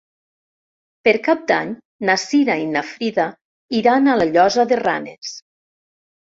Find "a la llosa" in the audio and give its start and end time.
4.07-4.67